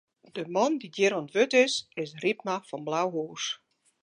De 0.37 0.43
man 0.53 0.73
dy't 0.81 0.97
hjir 0.97 1.15
oan 1.17 1.27
it 1.29 1.33
wurd 1.37 1.53
is, 1.65 1.73
is 2.03 2.11
Rypma 2.23 2.55
fan 2.67 2.83
Blauhûs. 2.87 3.45